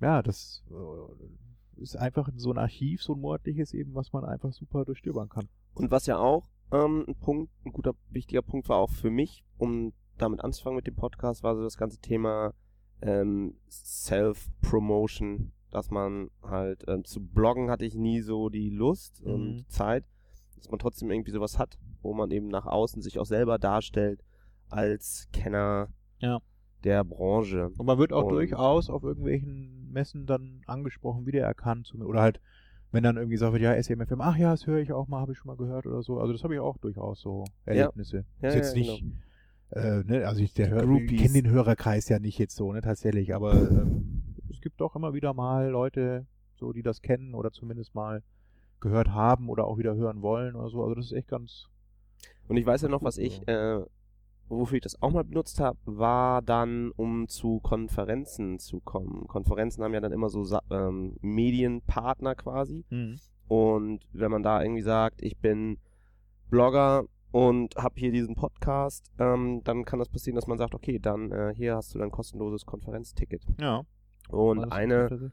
ja, 0.00 0.22
das 0.22 0.64
äh, 0.70 1.80
ist 1.82 1.96
einfach 1.96 2.28
so 2.36 2.50
ein 2.50 2.58
Archiv, 2.58 3.02
so 3.02 3.14
ein 3.14 3.20
monatliches 3.20 3.72
eben, 3.74 3.94
was 3.94 4.12
man 4.12 4.24
einfach 4.24 4.52
super 4.52 4.84
durchstöbern 4.84 5.28
kann. 5.28 5.48
Und 5.74 5.90
was 5.90 6.06
ja 6.06 6.18
auch 6.18 6.48
ähm, 6.72 7.04
ein 7.08 7.14
Punkt, 7.16 7.52
ein 7.64 7.72
guter, 7.72 7.94
wichtiger 8.10 8.42
Punkt 8.42 8.68
war 8.68 8.78
auch 8.78 8.90
für 8.90 9.10
mich, 9.10 9.44
um 9.58 9.92
damit 10.18 10.40
anzufangen 10.42 10.76
mit 10.76 10.86
dem 10.86 10.96
Podcast, 10.96 11.42
war 11.42 11.54
so 11.56 11.62
das 11.62 11.76
ganze 11.76 11.98
Thema 11.98 12.54
ähm, 13.02 13.54
Self-Promotion, 13.68 15.52
dass 15.70 15.90
man 15.90 16.30
halt 16.42 16.84
ähm, 16.88 17.04
zu 17.04 17.20
bloggen 17.24 17.70
hatte 17.70 17.84
ich 17.84 17.94
nie 17.94 18.20
so 18.20 18.48
die 18.48 18.70
Lust 18.70 19.22
Mhm. 19.24 19.32
und 19.32 19.64
Zeit, 19.70 20.04
dass 20.56 20.70
man 20.70 20.78
trotzdem 20.78 21.10
irgendwie 21.10 21.30
sowas 21.32 21.58
hat, 21.58 21.78
wo 22.02 22.14
man 22.14 22.30
eben 22.30 22.48
nach 22.48 22.66
außen 22.66 23.02
sich 23.02 23.18
auch 23.18 23.26
selber 23.26 23.58
darstellt 23.58 24.22
als 24.68 25.28
Kenner 25.32 25.88
Ja. 26.18 26.40
der 26.84 27.04
Branche. 27.04 27.70
Und 27.76 27.86
man 27.86 27.98
wird 27.98 28.12
auch 28.12 28.24
Und- 28.24 28.32
durchaus 28.32 28.88
auf 28.90 29.02
irgendwelchen 29.02 29.90
Messen 29.92 30.26
dann 30.26 30.62
angesprochen, 30.66 31.26
wiedererkannt. 31.26 31.94
Oder 31.94 32.20
halt, 32.22 32.40
wenn 32.92 33.02
dann 33.02 33.16
irgendwie 33.16 33.34
gesagt 33.34 33.52
wird, 33.52 33.62
ja, 33.62 33.74
SMFM, 33.74 34.20
ach 34.20 34.36
ja, 34.36 34.50
das 34.50 34.66
höre 34.66 34.78
ich 34.78 34.92
auch 34.92 35.08
mal, 35.08 35.20
habe 35.20 35.32
ich 35.32 35.38
schon 35.38 35.48
mal 35.48 35.56
gehört 35.56 35.86
oder 35.86 36.02
so. 36.02 36.18
Also 36.18 36.32
das 36.32 36.44
habe 36.44 36.54
ich 36.54 36.60
auch 36.60 36.78
durchaus 36.78 37.20
so 37.20 37.44
Erlebnisse. 37.64 38.24
Ja, 38.40 38.48
ist 38.48 38.54
jetzt 38.54 38.76
ja, 38.76 38.82
nicht, 38.82 39.04
äh, 39.70 40.02
ne, 40.04 40.26
also 40.26 40.42
ich 40.42 40.54
der 40.54 40.70
Hör, 40.70 40.82
kenne 40.82 41.32
den 41.32 41.50
Hörerkreis 41.50 42.08
ja 42.08 42.18
nicht 42.18 42.38
jetzt 42.38 42.56
so, 42.56 42.72
ne, 42.72 42.80
tatsächlich, 42.80 43.34
aber 43.34 43.52
ähm, 43.54 44.22
es 44.50 44.60
gibt 44.60 44.80
doch 44.80 44.96
immer 44.96 45.14
wieder 45.14 45.34
mal 45.34 45.68
Leute, 45.68 46.26
so 46.54 46.72
die 46.72 46.82
das 46.82 47.02
kennen 47.02 47.34
oder 47.34 47.52
zumindest 47.52 47.94
mal 47.94 48.22
gehört 48.80 49.08
haben 49.08 49.48
oder 49.48 49.66
auch 49.66 49.78
wieder 49.78 49.94
hören 49.94 50.22
wollen 50.22 50.54
oder 50.54 50.68
so. 50.68 50.82
Also 50.82 50.94
das 50.94 51.06
ist 51.06 51.12
echt 51.12 51.28
ganz. 51.28 51.68
Und 52.48 52.56
ich 52.56 52.66
weiß 52.66 52.82
ja 52.82 52.88
noch, 52.88 53.02
was 53.02 53.18
ich, 53.18 53.46
äh, 53.48 53.80
wofür 54.48 54.76
ich 54.76 54.82
das 54.82 55.00
auch 55.02 55.10
mal 55.10 55.24
benutzt 55.24 55.60
habe, 55.60 55.78
war 55.84 56.42
dann, 56.42 56.90
um 56.96 57.28
zu 57.28 57.60
Konferenzen 57.60 58.58
zu 58.58 58.80
kommen. 58.80 59.26
Konferenzen 59.26 59.82
haben 59.82 59.94
ja 59.94 60.00
dann 60.00 60.12
immer 60.12 60.28
so 60.28 60.46
ähm, 60.70 61.16
Medienpartner 61.20 62.34
quasi. 62.34 62.84
Und 63.48 64.00
wenn 64.12 64.30
man 64.30 64.42
da 64.42 64.62
irgendwie 64.62 64.82
sagt, 64.82 65.22
ich 65.22 65.38
bin 65.38 65.78
Blogger 66.50 67.04
und 67.32 67.76
habe 67.76 67.94
hier 67.98 68.12
diesen 68.12 68.34
Podcast, 68.34 69.10
ähm, 69.18 69.62
dann 69.64 69.84
kann 69.84 69.98
das 69.98 70.08
passieren, 70.08 70.36
dass 70.36 70.46
man 70.46 70.58
sagt, 70.58 70.74
okay, 70.74 70.98
dann 70.98 71.32
äh, 71.32 71.52
hier 71.54 71.76
hast 71.76 71.94
du 71.94 71.98
dein 71.98 72.10
kostenloses 72.10 72.66
Konferenzticket. 72.66 73.46
Ja. 73.60 73.82
Und 74.28 74.72
eine, 74.72 75.32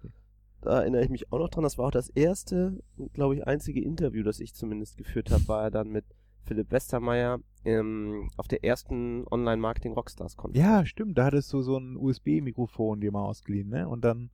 da 0.62 0.82
erinnere 0.82 1.03
ich 1.03 1.10
mich 1.10 1.32
auch 1.32 1.39
noch 1.39 1.50
dran, 1.50 1.63
das 1.63 1.77
war 1.77 1.88
auch 1.88 1.91
das 1.91 2.10
erste, 2.10 2.84
glaube 3.13 3.36
ich, 3.36 3.48
einzige 3.48 3.82
Interview, 3.82 4.24
das 4.24 4.39
ich 4.39 4.53
zumindest 4.53 4.98
geführt 4.98 5.32
habe, 5.32 5.48
war 5.48 5.72
dann 5.72 5.89
mit 5.89 6.05
Philipp 6.45 6.71
Westermeier 6.71 7.39
ähm, 7.65 8.29
auf 8.38 8.47
der 8.47 8.63
ersten 8.63 9.25
Online-Marketing-Rockstars-Konferenz. 9.31 10.65
Ja, 10.65 10.85
stimmt. 10.85 11.17
Da 11.17 11.25
hattest 11.25 11.51
du 11.53 11.62
so 11.62 11.77
ein 11.77 11.95
USB-Mikrofon 11.97 13.00
dir 13.01 13.12
mal 13.12 13.23
ausgeliehen, 13.25 13.69
ne? 13.69 13.88
Und 13.88 14.03
dann. 14.03 14.29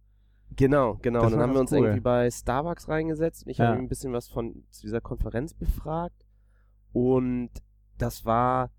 Genau, 0.55 0.95
genau. 1.01 1.25
Und 1.25 1.31
dann 1.31 1.39
haben 1.41 1.53
wir 1.53 1.59
uns 1.59 1.71
cool. 1.71 1.79
irgendwie 1.79 1.99
bei 1.99 2.29
Starbucks 2.31 2.87
reingesetzt 2.89 3.45
und 3.45 3.51
ich 3.51 3.59
Ja. 3.59 3.67
habe 3.67 3.77
ein 3.79 3.87
bisschen 3.87 4.13
was 4.13 4.27
von 4.27 4.63
zu 4.71 4.81
dieser 4.81 4.99
Konferenz 5.01 5.53
befragt. 5.53 6.25
Und 6.91 7.51
das 7.99 8.25
war, 8.25 8.71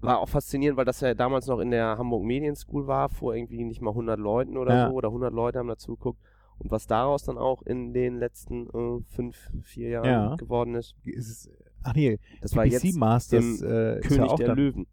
war 0.00 0.18
auch 0.20 0.28
faszinierend, 0.30 0.78
weil 0.78 0.86
das 0.86 1.00
ja 1.00 1.12
damals 1.14 1.46
noch 1.46 1.58
in 1.60 1.70
der 1.70 1.98
Hamburg 1.98 2.24
Medien 2.24 2.56
School 2.56 2.86
war, 2.86 3.10
vor 3.10 3.34
irgendwie 3.34 3.64
nicht 3.64 3.82
mal 3.82 3.90
100 3.90 4.18
Leuten 4.18 4.56
oder 4.56 4.74
Ja. 4.74 4.88
so, 4.88 4.94
oder 4.94 5.08
100 5.08 5.32
Leute 5.32 5.58
haben 5.58 5.68
dazu 5.68 5.96
geguckt. 5.96 6.20
Und 6.58 6.70
was 6.70 6.86
daraus 6.86 7.24
dann 7.24 7.36
auch 7.38 7.60
in 7.62 7.92
den 7.92 8.16
letzten 8.18 8.68
äh, 8.70 9.02
fünf, 9.08 9.50
vier 9.62 9.88
Jahren 9.90 10.06
Ja. 10.06 10.36
geworden 10.36 10.74
ist, 10.74 10.94
Ist 11.04 11.28
es, 11.28 11.50
ach 11.82 11.94
nee, 11.94 12.18
das 12.40 12.54
war 12.56 12.64
BBC 12.64 12.84
jetzt 12.84 12.96
Masters 12.96 13.62
äh, 13.62 14.00
König 14.00 14.30
ja 14.30 14.36
der 14.36 14.46
dann, 14.48 14.56
Löwen. 14.58 14.86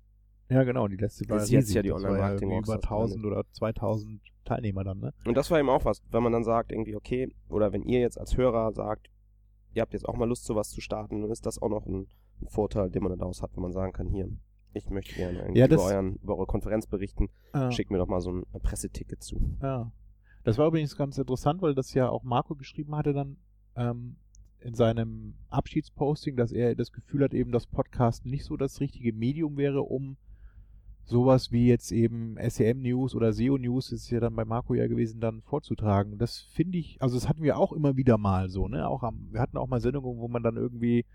Ja, 0.50 0.64
genau, 0.64 0.88
die 0.88 0.96
letzte 0.98 1.30
war 1.30 1.38
Das 1.38 1.46
ist 1.46 1.52
jetzt 1.52 1.64
riesig. 1.66 1.76
ja 1.76 1.82
die 1.84 1.90
war 1.92 1.98
Online-Marketing 1.98 2.50
irgendwie 2.52 2.66
über 2.72 2.74
Rockstars 2.76 3.12
1000 3.12 3.26
oder 3.26 3.44
2000 3.52 4.22
Teilnehmer 4.46 4.84
dann, 4.84 5.00
ne? 5.00 5.14
Und 5.26 5.36
das 5.38 5.52
war 5.52 5.60
eben 5.60 5.70
auch 5.70 5.86
was, 5.86 6.02
wenn 6.10 6.24
man 6.24 6.32
dann 6.32 6.44
sagt, 6.44 6.72
irgendwie, 6.72 6.96
okay, 6.96 7.32
oder 7.50 7.72
wenn 7.72 7.84
ihr 7.84 8.00
jetzt 8.00 8.20
als 8.20 8.36
Hörer 8.36 8.72
sagt, 8.72 9.10
ihr 9.76 9.82
habt 9.84 9.94
jetzt 9.94 10.08
auch 10.10 10.16
mal 10.18 10.28
Lust, 10.28 10.46
sowas 10.46 10.70
zu 10.70 10.82
starten, 10.82 11.22
dann 11.22 11.30
ist 11.30 11.46
das 11.46 11.62
auch 11.62 11.70
noch 11.70 11.86
ein, 11.86 12.08
ein 12.42 12.48
Vorteil, 12.48 12.90
den 12.90 13.04
man 13.04 13.12
dann 13.12 13.20
daraus 13.20 13.44
hat, 13.44 13.52
wenn 13.56 13.62
man 13.62 13.72
sagen 13.74 13.94
kann, 13.94 14.08
hier, 14.08 14.28
ich 14.74 14.90
möchte 14.90 15.14
gerne 15.16 15.52
Ja, 15.56 15.68
über, 15.68 15.84
euren, 15.84 16.16
über 16.16 16.36
eure 16.38 16.48
Konferenz 16.48 16.88
berichten, 16.88 17.30
Ja. 17.54 17.72
schickt 17.72 17.92
mir 17.92 18.00
doch 18.00 18.08
mal 18.08 18.22
so 18.22 18.32
ein 18.32 18.44
Presseticket 18.64 19.22
zu. 19.22 19.40
Ja. 19.62 19.92
Das 20.44 20.58
war 20.58 20.66
übrigens 20.68 20.96
ganz 20.96 21.18
interessant, 21.20 21.62
weil 21.62 21.76
das 21.76 21.94
ja 21.94 22.10
auch 22.10 22.24
Marco 22.24 22.56
geschrieben 22.56 22.96
hatte 22.96 23.14
dann 23.14 23.38
ähm, 23.76 24.16
in 24.62 24.74
seinem 24.74 25.36
Abschiedsposting, 25.50 26.36
dass 26.36 26.52
er 26.52 26.76
das 26.76 26.92
Gefühl 26.92 27.24
hat, 27.24 27.34
eben, 27.34 27.52
dass 27.52 27.66
Podcast 27.66 28.26
nicht 28.26 28.46
so 28.46 28.58
das 28.58 28.80
richtige 28.80 29.14
Medium 29.14 29.58
wäre, 29.58 29.82
um 29.82 30.18
sowas 31.06 31.52
wie 31.52 31.68
jetzt 31.68 31.92
eben 31.92 32.36
SEM-News 32.38 33.16
oder 33.16 33.34
SEO-News, 33.34 33.92
ist 33.92 34.10
ja 34.12 34.20
dann 34.20 34.36
bei 34.36 34.46
Marco 34.46 34.76
ja 34.76 34.88
gewesen, 34.88 35.20
dann 35.20 35.42
vorzutragen. 35.42 36.18
Das 36.20 36.40
finde 36.40 36.78
ich, 36.78 37.02
also 37.02 37.16
das 37.16 37.28
hatten 37.28 37.42
wir 37.42 37.58
auch 37.58 37.74
immer 37.74 37.98
wieder 37.98 38.18
mal 38.18 38.50
so, 38.50 38.68
ne? 38.68 38.88
Auch 38.88 39.04
am, 39.04 39.30
wir 39.32 39.42
hatten 39.42 39.58
auch 39.58 39.68
mal 39.68 39.82
Sendungen, 39.82 40.20
wo 40.20 40.28
man 40.28 40.44
dann 40.44 40.56
irgendwie 40.56 41.06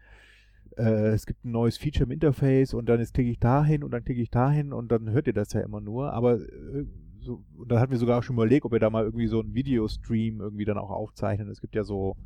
äh, 0.77 1.13
es 1.13 1.27
gibt 1.27 1.45
ein 1.45 1.53
neues 1.53 1.77
Feature 1.77 2.05
im 2.05 2.11
Interface 2.11 2.75
und 2.75 2.89
dann 2.89 3.01
jetzt 3.01 3.15
klicke 3.15 3.31
ich 3.31 3.39
dahin 3.39 3.85
und 3.85 3.91
dann 3.93 4.05
klicke 4.05 4.21
ich 4.21 4.31
dahin 4.31 4.73
und 4.73 4.91
dann 4.91 5.11
hört 5.11 5.27
ihr 5.27 5.33
das 5.33 5.53
ja 5.53 5.61
immer 5.61 5.81
nur. 5.81 6.13
Aber 6.13 6.41
äh, 6.41 6.87
so, 7.21 7.43
und 7.57 7.71
dann 7.71 7.79
hatten 7.79 7.93
wir 7.93 7.99
sogar 7.99 8.23
schon 8.23 8.37
überlegt, 8.37 8.65
ob 8.65 8.73
wir 8.73 8.81
da 8.81 8.91
mal 8.91 9.05
irgendwie 9.05 9.29
so 9.29 9.41
einen 9.41 9.55
Videostream 9.55 10.41
irgendwie 10.41 10.65
dann 10.65 10.79
auch 10.79 10.91
aufzeichnen. 10.91 11.49
Es 11.49 11.61
gibt 11.61 11.75
ja 11.75 11.85
so 11.85 12.17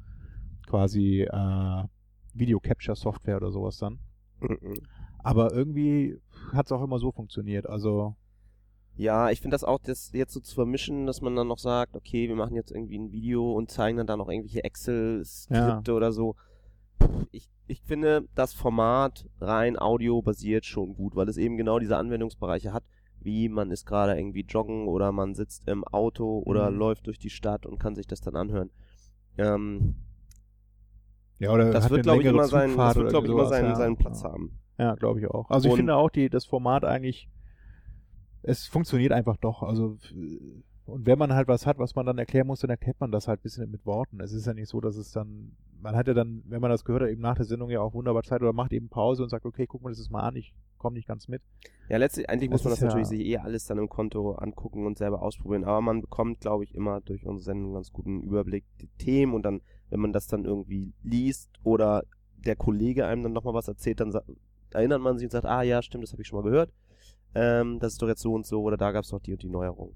quasi 0.68 1.22
äh, 1.22 1.84
Video-Capture-Software 2.34 3.37
oder 3.38 3.50
sowas 3.50 3.78
dann. 3.78 3.98
Mhm. 4.40 4.75
Aber 5.18 5.52
irgendwie 5.52 6.20
hat 6.52 6.66
es 6.66 6.72
auch 6.72 6.82
immer 6.82 6.98
so 6.98 7.10
funktioniert. 7.10 7.66
Also, 7.68 8.14
Ja, 8.94 9.30
ich 9.30 9.40
finde 9.40 9.54
das 9.54 9.64
auch, 9.64 9.78
das 9.82 10.12
jetzt 10.12 10.32
so 10.34 10.40
zu 10.40 10.54
vermischen, 10.54 11.06
dass 11.06 11.20
man 11.22 11.34
dann 11.37 11.48
noch 11.48 11.58
sagt, 11.58 11.96
okay, 11.96 12.28
wir 12.28 12.37
machen 12.37 12.54
jetzt 12.56 12.70
irgendwie 12.70 12.98
ein 12.98 13.12
Video 13.12 13.52
und 13.52 13.70
zeigen 13.70 13.96
dann 13.98 14.06
da 14.06 14.16
noch 14.16 14.28
irgendwelche 14.28 14.62
Excel-Skripte 14.64 15.92
oder 15.94 16.12
so. 16.12 16.37
Ich, 17.30 17.48
ich 17.66 17.80
finde 17.82 18.28
das 18.34 18.52
Format 18.54 19.26
rein 19.40 19.78
Audio 19.78 20.20
basiert 20.22 20.64
schon 20.66 20.94
gut, 20.94 21.14
weil 21.16 21.28
es 21.28 21.37
eben 21.37 21.56
genau 21.56 21.78
diese 21.78 21.96
Anwendungsbereiche 21.96 22.72
hat, 22.72 22.84
wie 23.20 23.48
man 23.48 23.70
ist 23.70 23.87
gerade 23.87 24.16
irgendwie 24.18 24.44
joggen 24.48 24.87
oder 24.88 25.12
man 25.12 25.34
sitzt 25.34 25.68
im 25.68 25.84
Auto 25.84 26.42
oder 26.44 26.70
Mhm. 26.70 26.78
läuft 26.78 27.06
durch 27.06 27.18
die 27.18 27.30
Stadt 27.30 27.66
und 27.66 27.78
kann 27.78 27.94
sich 27.94 28.06
das 28.06 28.20
dann 28.20 28.37
anhören. 28.37 28.70
Ähm, 29.37 29.94
ja, 31.38 31.52
oder 31.52 31.71
das 31.71 31.85
hat 31.85 31.90
wird, 31.90 32.02
glaube 32.02 32.23
ich, 32.23 32.28
immer, 32.28 32.47
sein, 32.47 32.76
das 32.76 32.97
wird, 32.97 33.04
oder 33.07 33.11
glaube 33.11 33.26
ich, 33.26 33.33
immer 33.33 33.47
seinen, 33.47 33.68
ja. 33.71 33.76
seinen 33.76 33.97
Platz 33.97 34.23
ja. 34.23 34.30
haben. 34.33 34.59
Ja, 34.78 34.95
glaube 34.95 35.21
ich 35.21 35.26
auch. 35.26 35.50
Also 35.50 35.66
ich 35.68 35.73
Und- 35.73 35.78
finde 35.78 35.97
auch, 35.97 36.11
die, 36.11 36.28
das 36.28 36.45
Format 36.45 36.85
eigentlich, 36.85 37.28
es 38.42 38.66
funktioniert 38.66 39.12
einfach 39.12 39.37
doch. 39.37 39.62
Also 39.62 39.97
und 40.87 41.04
wenn 41.04 41.18
man 41.18 41.35
halt 41.35 41.49
was 41.49 41.66
hat, 41.66 41.78
was 41.78 41.95
man 41.95 42.07
dann 42.07 42.16
erklären 42.16 42.47
muss, 42.47 42.61
dann 42.61 42.71
erklärt 42.71 42.99
man 42.99 43.11
das 43.12 43.28
halt 43.28 43.40
ein 43.40 43.42
bisschen 43.42 43.71
mit 43.71 43.85
Worten. 43.85 44.21
Es 44.21 44.33
ist 44.33 44.47
ja 44.47 44.54
nicht 44.54 44.68
so, 44.71 44.80
dass 44.80 44.97
es 44.97 45.12
dann, 45.12 45.52
man 45.83 45.95
hat 45.95 46.09
ja 46.09 46.14
dann, 46.14 46.42
wenn 46.47 46.62
man 46.62 46.71
das 46.71 46.83
gehört 46.85 47.02
hat, 47.02 47.11
eben 47.11 47.21
nach 47.21 47.35
der 47.37 47.45
Sendung 47.45 47.68
ja 47.68 47.80
auch 47.80 47.92
wunderbar 47.92 48.23
Zeit 48.23 48.40
oder 48.40 48.54
macht 48.54 48.73
eben 48.73 48.88
Pause 48.88 49.23
und 49.23 49.28
sagt, 49.28 49.45
okay, 49.45 49.66
guck 49.66 49.83
mal 49.83 49.90
das 49.90 49.99
jetzt 49.99 50.11
mal 50.11 50.23
an, 50.23 50.35
ich 50.37 50.54
komme 50.78 50.95
nicht 50.95 51.07
ganz 51.07 51.28
mit. 51.28 51.42
Ja, 51.90 51.99
letztlich, 51.99 52.30
eigentlich 52.30 52.49
muss 52.49 52.64
man 52.64 52.73
ist 52.73 52.80
das 52.80 52.88
natürlich 52.88 53.11
ja- 53.11 53.16
sich 53.18 53.26
eh 53.26 53.37
alles 53.37 53.66
dann 53.66 53.76
im 53.76 53.90
Konto 53.90 54.33
angucken 54.37 54.87
und 54.87 54.97
selber 54.97 55.21
ausprobieren. 55.21 55.64
Aber 55.64 55.83
man 55.83 56.00
bekommt, 56.00 56.40
glaube 56.40 56.64
ich, 56.64 56.75
immer 56.75 57.02
durch 57.02 57.26
unsere 57.26 57.45
Sendung 57.45 57.66
einen 57.66 57.75
ganz 57.75 57.92
guten 57.92 58.23
Überblick 58.23 58.64
die 58.80 58.88
Themen 58.97 59.35
und 59.35 59.42
dann, 59.42 59.61
wenn 59.90 60.00
man 60.00 60.12
das 60.12 60.26
dann 60.26 60.45
irgendwie 60.45 60.92
liest 61.02 61.50
oder 61.62 62.04
der 62.37 62.57
Kollege 62.57 63.07
einem 63.07 63.23
dann 63.23 63.33
nochmal 63.33 63.54
was 63.54 63.68
erzählt, 63.68 64.00
dann 64.00 64.12
erinnert 64.71 65.00
man 65.00 65.18
sich 65.18 65.26
und 65.26 65.33
sagt, 65.33 65.47
ah 65.47 65.62
ja, 65.62 65.83
stimmt, 65.83 66.04
das 66.04 66.12
habe 66.12 66.23
ich 66.23 66.28
schon 66.28 66.38
mal 66.42 66.49
gehört. 66.49 66.73
Ähm, 67.35 67.78
das 67.80 67.92
ist 67.95 68.02
doch 68.02 68.09
jetzt 68.09 68.23
so 68.23 68.33
und 68.35 68.47
so 68.47 68.62
oder 68.62 68.76
da 68.76 68.92
gab 68.92 69.04
es 69.04 69.11
doch 69.11 69.21
die 69.21 69.33
und 69.33 69.42
die 69.42 69.49
Neuerung. 69.49 69.95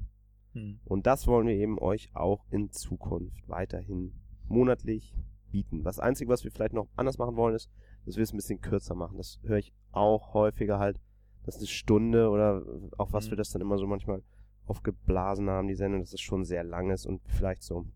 Und 0.84 1.06
das 1.06 1.26
wollen 1.26 1.46
wir 1.46 1.54
eben 1.54 1.78
euch 1.78 2.10
auch 2.14 2.44
in 2.50 2.70
Zukunft 2.70 3.48
weiterhin 3.48 4.12
monatlich 4.48 5.14
bieten. 5.50 5.82
Das 5.82 5.98
Einzige, 5.98 6.30
was 6.30 6.44
wir 6.44 6.50
vielleicht 6.50 6.74
noch 6.74 6.88
anders 6.94 7.16
machen 7.16 7.36
wollen, 7.36 7.54
ist, 7.54 7.70
dass 8.04 8.16
wir 8.16 8.22
es 8.22 8.32
ein 8.34 8.36
bisschen 8.36 8.60
kürzer 8.60 8.94
machen. 8.94 9.16
Das 9.16 9.38
höre 9.44 9.56
ich 9.56 9.72
auch 9.92 10.34
häufiger 10.34 10.78
halt, 10.78 11.00
dass 11.44 11.56
eine 11.56 11.66
Stunde 11.66 12.28
oder 12.28 12.62
auch 12.98 13.12
was 13.14 13.26
Mhm. 13.26 13.30
wir 13.30 13.36
das 13.38 13.50
dann 13.50 13.62
immer 13.62 13.78
so 13.78 13.86
manchmal 13.86 14.22
aufgeblasen 14.66 15.48
haben, 15.48 15.68
die 15.68 15.74
Sendung, 15.74 16.00
dass 16.00 16.12
es 16.12 16.20
schon 16.20 16.44
sehr 16.44 16.64
lang 16.64 16.90
ist 16.90 17.06
und 17.06 17.22
vielleicht 17.28 17.62
so 17.62 17.86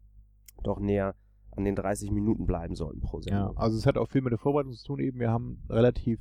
doch 0.63 0.79
näher 0.81 1.15
an 1.57 1.65
den 1.65 1.75
30 1.75 2.11
Minuten 2.11 2.47
bleiben 2.47 2.75
sollten 2.75 3.01
pro 3.01 3.19
Ja, 3.19 3.23
Sendung. 3.23 3.57
also 3.59 3.77
es 3.77 3.87
hat 3.87 3.97
auch 3.99 4.09
viel 4.09 4.23
mit 4.23 4.31
der 4.33 4.39
Vorbereitung 4.39 4.73
zu 4.73 4.85
tun 4.87 4.99
eben. 5.01 5.19
Wir 5.19 5.31
haben 5.31 5.63
relativ, 5.69 6.21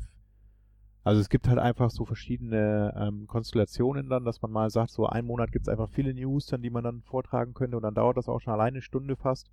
also 1.03 1.19
es 1.21 1.29
gibt 1.29 1.47
halt 1.47 1.59
einfach 1.59 1.91
so 1.91 2.05
verschiedene 2.05 2.93
ähm, 2.97 3.27
Konstellationen 3.27 4.09
dann, 4.09 4.25
dass 4.25 4.41
man 4.41 4.51
mal 4.51 4.69
sagt, 4.69 4.91
so 4.91 5.05
einen 5.07 5.27
Monat 5.27 5.51
gibt 5.51 5.67
es 5.67 5.69
einfach 5.69 5.89
viele 5.89 6.13
News 6.13 6.45
dann, 6.47 6.61
die 6.61 6.69
man 6.69 6.83
dann 6.83 7.01
vortragen 7.01 7.53
könnte 7.53 7.77
und 7.77 7.83
dann 7.83 7.93
dauert 7.95 8.17
das 8.17 8.29
auch 8.29 8.39
schon 8.39 8.53
alleine 8.53 8.75
eine 8.75 8.81
Stunde 8.81 9.15
fast. 9.15 9.51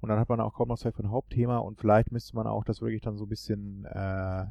Und 0.00 0.08
dann 0.08 0.18
hat 0.18 0.28
man 0.28 0.40
auch 0.40 0.54
kaum 0.54 0.66
noch 0.68 0.78
Zeit 0.78 0.96
für 0.96 1.04
ein 1.04 1.10
Hauptthema 1.12 1.58
und 1.58 1.78
vielleicht 1.78 2.10
müsste 2.10 2.34
man 2.34 2.48
auch 2.48 2.64
das 2.64 2.80
wirklich 2.80 3.02
dann 3.02 3.16
so 3.16 3.24
ein 3.24 3.28
bisschen 3.28 3.84
äh, 3.84 4.46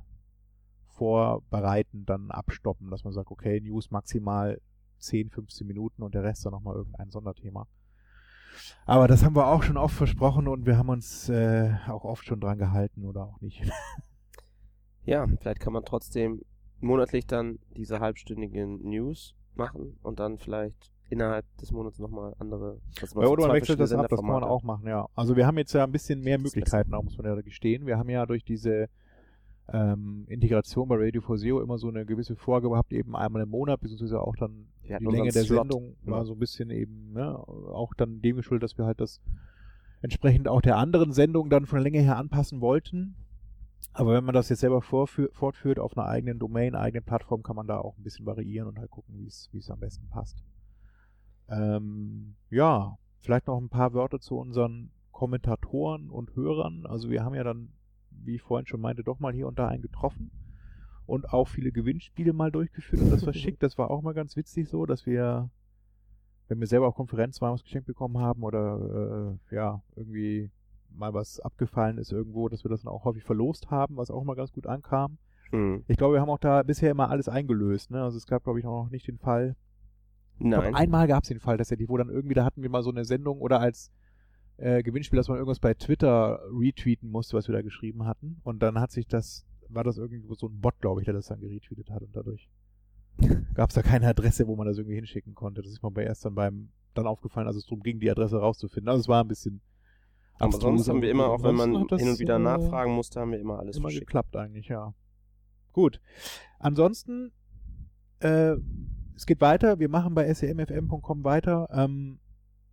vorbereiten, 0.87 2.05
dann 2.05 2.31
abstoppen, 2.31 2.89
dass 2.89 3.03
man 3.03 3.13
sagt, 3.13 3.31
okay, 3.31 3.59
News 3.59 3.91
maximal 3.91 4.61
10, 4.99 5.29
15 5.29 5.65
Minuten 5.67 6.03
und 6.03 6.13
der 6.13 6.23
Rest 6.23 6.45
dann 6.45 6.51
nochmal 6.53 6.75
irgendein 6.75 7.09
Sonderthema. 7.09 7.67
Aber 8.85 9.07
das 9.07 9.23
haben 9.23 9.35
wir 9.35 9.47
auch 9.47 9.63
schon 9.63 9.77
oft 9.77 9.95
versprochen 9.95 10.47
und 10.47 10.65
wir 10.65 10.77
haben 10.77 10.89
uns 10.89 11.29
äh, 11.29 11.73
auch 11.87 12.03
oft 12.03 12.25
schon 12.25 12.39
dran 12.39 12.57
gehalten 12.57 13.05
oder 13.05 13.25
auch 13.25 13.41
nicht. 13.41 13.63
Ja, 15.03 15.25
vielleicht 15.25 15.59
kann 15.59 15.73
man 15.73 15.83
trotzdem 15.83 16.41
monatlich 16.79 17.25
dann 17.25 17.57
diese 17.75 17.99
halbstündigen 17.99 18.87
News 18.87 19.35
machen 19.55 19.97
und 20.03 20.19
dann 20.19 20.37
vielleicht 20.37 20.91
innerhalb 21.09 21.45
des 21.57 21.71
Monats 21.71 21.99
nochmal 21.99 22.33
andere. 22.39 22.79
dass 22.99 23.13
Ja, 23.13 23.21
so 23.23 23.31
oder 23.31 23.47
man 23.47 23.55
wechselt 23.55 23.79
das 23.79 23.91
ab, 23.91 24.07
das 24.09 24.19
kann 24.19 24.29
man 24.29 24.43
auch 24.43 24.63
machen, 24.63 24.87
ja. 24.87 25.07
Also 25.15 25.35
wir 25.35 25.45
haben 25.45 25.57
jetzt 25.57 25.73
ja 25.73 25.83
ein 25.83 25.91
bisschen 25.91 26.21
mehr 26.21 26.37
Möglichkeiten, 26.37 26.93
auch 26.93 27.03
muss 27.03 27.17
man 27.17 27.25
ja 27.25 27.41
gestehen. 27.41 27.85
Wir 27.85 27.97
haben 27.97 28.09
ja 28.09 28.25
durch 28.25 28.45
diese 28.45 28.87
ähm, 29.67 30.25
Integration 30.27 30.87
bei 30.87 30.95
Radio 30.97 31.21
for 31.21 31.37
SEO 31.37 31.61
immer 31.61 31.77
so 31.77 31.89
eine 31.89 32.05
gewisse 32.05 32.35
Vorgabe 32.35 32.73
gehabt, 32.73 32.93
eben 32.93 33.15
einmal 33.15 33.41
im 33.41 33.49
Monat, 33.49 33.81
beziehungsweise 33.81 34.21
auch 34.21 34.35
dann 34.35 34.67
Wir 34.99 35.09
die 35.09 35.15
Länge 35.15 35.31
der 35.31 35.43
Slot. 35.43 35.59
Sendung 35.59 35.95
war 36.03 36.19
Ja. 36.19 36.25
so 36.25 36.33
ein 36.33 36.39
bisschen 36.39 36.69
eben, 36.69 37.13
ne, 37.13 37.37
auch 37.37 37.93
dann 37.93 38.21
dem 38.21 38.35
geschuldet, 38.37 38.63
dass 38.63 38.77
wir 38.77 38.85
halt 38.85 38.99
das 38.99 39.21
entsprechend 40.01 40.47
auch 40.47 40.61
der 40.61 40.77
anderen 40.77 41.11
Sendung 41.13 41.49
dann 41.49 41.65
von 41.65 41.77
der 41.77 41.83
Länge 41.83 41.99
her 41.99 42.17
anpassen 42.17 42.61
wollten. 42.61 43.15
Aber 43.93 44.13
wenn 44.13 44.23
man 44.23 44.33
das 44.33 44.49
jetzt 44.49 44.59
selber 44.61 44.81
fortführt 44.81 45.79
auf 45.79 45.97
einer 45.97 46.07
eigenen 46.07 46.39
Domain, 46.39 46.75
eigenen 46.75 47.03
Plattform, 47.03 47.43
kann 47.43 47.55
man 47.55 47.67
da 47.67 47.79
auch 47.79 47.97
ein 47.97 48.03
bisschen 48.03 48.25
variieren 48.25 48.67
und 48.67 48.79
halt 48.79 48.89
gucken, 48.91 49.17
wie 49.17 49.25
es 49.27 49.49
wie 49.51 49.57
es 49.57 49.69
am 49.69 49.79
besten 49.79 50.07
passt. 50.09 50.43
Ähm, 51.49 52.35
ja, 52.49 52.97
vielleicht 53.19 53.47
noch 53.47 53.59
ein 53.59 53.69
paar 53.69 53.93
Wörter 53.93 54.19
zu 54.19 54.37
unseren 54.37 54.91
Kommentatoren 55.11 56.09
und 56.09 56.35
Hörern. 56.35 56.85
Also 56.85 57.09
wir 57.09 57.23
haben 57.23 57.35
ja 57.35 57.43
dann, 57.43 57.69
wie 58.11 58.35
ich 58.35 58.41
vorhin 58.41 58.65
schon 58.67 58.81
meinte, 58.81 59.03
doch 59.03 59.19
mal 59.19 59.33
hier 59.33 59.47
und 59.47 59.59
da 59.59 59.67
einen 59.67 59.81
getroffen 59.81 60.31
und 61.05 61.33
auch 61.33 61.47
viele 61.47 61.71
Gewinnspiele 61.71 62.33
mal 62.33 62.51
durchgeführt 62.51 63.01
und 63.01 63.11
das 63.11 63.23
verschickt. 63.25 63.63
Das 63.63 63.77
war 63.77 63.91
auch 63.91 64.01
mal 64.01 64.13
ganz 64.13 64.35
witzig 64.35 64.69
so, 64.69 64.85
dass 64.85 65.05
wir, 65.05 65.49
wenn 66.47 66.59
wir 66.59 66.67
selber 66.67 66.87
auf 66.87 66.95
Konferenz 66.95 67.41
waren, 67.41 67.53
was 67.53 67.63
geschenkt 67.63 67.87
bekommen 67.87 68.17
haben 68.17 68.43
oder 68.43 69.37
äh, 69.51 69.55
ja, 69.55 69.81
irgendwie 69.95 70.51
mal 70.89 71.13
was 71.13 71.39
abgefallen 71.39 71.97
ist 71.97 72.11
irgendwo, 72.11 72.49
dass 72.49 72.63
wir 72.63 72.69
das 72.69 72.81
dann 72.81 72.91
auch 72.91 73.05
häufig 73.05 73.23
verlost 73.23 73.71
haben, 73.71 73.97
was 73.97 74.11
auch 74.11 74.23
mal 74.23 74.35
ganz 74.35 74.51
gut 74.51 74.67
ankam. 74.67 75.17
Hm. 75.51 75.83
Ich 75.87 75.97
glaube, 75.97 76.15
wir 76.15 76.21
haben 76.21 76.29
auch 76.29 76.37
da 76.37 76.63
bisher 76.63 76.91
immer 76.91 77.09
alles 77.09 77.29
eingelöst. 77.29 77.91
Ne? 77.91 78.01
Also 78.01 78.17
es 78.17 78.25
gab, 78.25 78.43
glaube 78.43 78.59
ich, 78.59 78.65
noch 78.65 78.89
nicht 78.89 79.07
den 79.07 79.17
Fall, 79.17 79.55
Nein. 80.39 80.61
glaube, 80.61 80.77
einmal 80.77 81.07
gab 81.07 81.23
es 81.23 81.29
den 81.29 81.39
Fall 81.39 81.57
tatsächlich, 81.57 81.89
wo 81.89 81.97
dann 81.97 82.09
irgendwie, 82.09 82.33
da 82.33 82.45
hatten 82.45 82.61
wir 82.61 82.69
mal 82.69 82.83
so 82.83 82.89
eine 82.89 83.05
Sendung 83.05 83.39
oder 83.39 83.59
als 83.59 83.91
äh, 84.57 84.83
Gewinnspiel, 84.83 85.17
dass 85.17 85.27
man 85.27 85.37
irgendwas 85.37 85.59
bei 85.59 85.73
Twitter 85.73 86.39
retweeten 86.51 87.09
musste, 87.09 87.37
was 87.37 87.47
wir 87.47 87.53
da 87.53 87.61
geschrieben 87.61 88.05
hatten. 88.05 88.39
Und 88.43 88.61
dann 88.61 88.79
hat 88.79 88.91
sich 88.91 89.07
das, 89.07 89.45
war 89.73 89.83
das 89.83 89.97
irgendwo 89.97 90.33
so 90.35 90.47
ein 90.47 90.59
Bot, 90.59 90.79
glaube 90.79 91.01
ich, 91.01 91.05
der 91.05 91.13
das 91.13 91.27
dann 91.27 91.39
geretweetet 91.39 91.89
hat 91.89 92.01
und 92.01 92.15
dadurch 92.15 92.49
gab 93.53 93.69
es 93.69 93.75
da 93.75 93.81
keine 93.81 94.07
Adresse, 94.07 94.47
wo 94.47 94.55
man 94.55 94.67
das 94.67 94.77
irgendwie 94.77 94.95
hinschicken 94.95 95.35
konnte. 95.35 95.61
Das 95.61 95.71
ist 95.71 95.83
mir 95.83 95.91
bei 95.91 96.03
erst 96.03 96.25
dann 96.25 96.35
beim 96.35 96.69
dann 96.93 97.07
aufgefallen, 97.07 97.47
als 97.47 97.55
es 97.55 97.65
darum 97.65 97.81
ging, 97.83 97.99
die 97.99 98.11
Adresse 98.11 98.37
rauszufinden. 98.37 98.89
Also 98.89 99.01
es 99.01 99.07
war 99.07 99.23
ein 99.23 99.27
bisschen 99.27 99.61
Aber 100.39 100.51
sonst 100.51 100.89
haben 100.89 101.01
wir 101.01 101.09
immer, 101.09 101.27
auch 101.27 101.43
wenn 101.43 101.55
man 101.55 101.87
hin 101.87 102.09
und 102.09 102.19
wieder 102.19 102.39
nachfragen 102.39 102.93
musste, 102.93 103.19
haben 103.19 103.31
wir 103.31 103.39
immer 103.39 103.59
alles 103.59 103.77
immer 103.77 103.89
verschickt. 103.89 104.07
geklappt 104.07 104.35
eigentlich, 104.35 104.67
ja. 104.67 104.93
Gut. 105.71 106.01
Ansonsten, 106.59 107.31
äh, 108.19 108.55
es 109.15 109.25
geht 109.25 109.39
weiter. 109.39 109.79
Wir 109.79 109.87
machen 109.87 110.13
bei 110.13 110.31
semfm.com 110.33 111.23
weiter. 111.23 111.69
Ähm, 111.71 112.19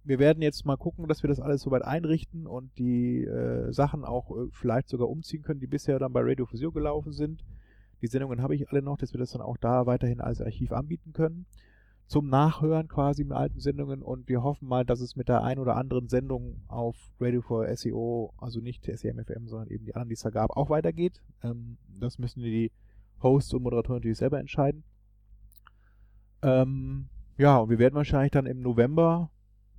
wir 0.08 0.18
werden 0.18 0.42
jetzt 0.42 0.64
mal 0.64 0.78
gucken, 0.78 1.06
dass 1.06 1.22
wir 1.22 1.28
das 1.28 1.38
alles 1.38 1.60
soweit 1.60 1.84
einrichten 1.84 2.46
und 2.46 2.76
die 2.78 3.24
äh, 3.24 3.70
Sachen 3.72 4.06
auch 4.06 4.30
äh, 4.30 4.48
vielleicht 4.52 4.88
sogar 4.88 5.08
umziehen 5.08 5.42
können, 5.42 5.60
die 5.60 5.66
bisher 5.66 5.98
dann 5.98 6.14
bei 6.14 6.22
Radio 6.22 6.46
Physio 6.46 6.72
gelaufen 6.72 7.12
sind. 7.12 7.44
Die 8.00 8.06
Sendungen 8.06 8.40
habe 8.40 8.54
ich 8.54 8.70
alle 8.70 8.80
noch, 8.80 8.96
dass 8.96 9.12
wir 9.12 9.20
das 9.20 9.32
dann 9.32 9.42
auch 9.42 9.58
da 9.58 9.84
weiterhin 9.84 10.22
als 10.22 10.40
Archiv 10.40 10.72
anbieten 10.72 11.12
können. 11.12 11.44
Zum 12.06 12.30
Nachhören 12.30 12.88
quasi 12.88 13.22
mit 13.22 13.36
alten 13.36 13.60
Sendungen 13.60 14.00
und 14.00 14.28
wir 14.28 14.42
hoffen 14.42 14.66
mal, 14.66 14.86
dass 14.86 15.00
es 15.00 15.14
mit 15.14 15.28
der 15.28 15.44
ein 15.44 15.58
oder 15.58 15.76
anderen 15.76 16.08
Sendung 16.08 16.62
auf 16.68 16.96
Radio 17.20 17.42
for 17.42 17.66
SEO, 17.76 18.32
also 18.38 18.60
nicht 18.60 18.86
SEMFM, 18.86 19.46
sondern 19.46 19.68
eben 19.68 19.84
die 19.84 19.94
anderen, 19.94 20.08
die 20.08 20.14
es 20.14 20.22
da 20.22 20.30
gab, 20.30 20.56
auch 20.56 20.70
weitergeht. 20.70 21.20
Ähm, 21.42 21.76
das 22.00 22.18
müssen 22.18 22.42
die 22.42 22.72
Hosts 23.22 23.52
und 23.52 23.62
Moderatoren 23.62 23.98
natürlich 23.98 24.16
selber 24.16 24.40
entscheiden. 24.40 24.84
Ähm, 26.40 27.10
ja, 27.36 27.58
und 27.58 27.68
wir 27.68 27.78
werden 27.78 27.94
wahrscheinlich 27.94 28.32
dann 28.32 28.46
im 28.46 28.62
November 28.62 29.30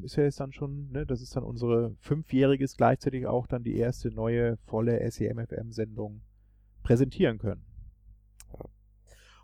ist 0.02 0.16
ja 0.16 0.24
jetzt 0.24 0.40
dann 0.40 0.52
schon, 0.52 0.90
ne, 0.92 1.06
das 1.06 1.22
ist 1.22 1.36
dann 1.36 1.44
unsere 1.44 1.96
fünfjähriges, 2.00 2.78
gleichzeitig 2.78 3.28
auch 3.28 3.48
dann 3.48 3.64
die 3.64 3.78
erste 3.78 4.10
neue 4.12 4.58
volle 4.66 5.00
SEMFM-Sendung 5.10 6.22
präsentieren 6.84 7.38
können. 7.38 7.64